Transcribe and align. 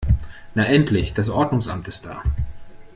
Na 0.55 0.65
endlich, 0.65 1.13
das 1.13 1.29
Ordnungsamt 1.29 1.87
ist 1.87 2.07
da! 2.07 2.23